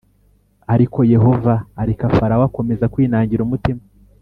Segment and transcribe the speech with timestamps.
[0.73, 3.81] Ariko Yehova Areka Farawo Akomeza Kwinangira Umutima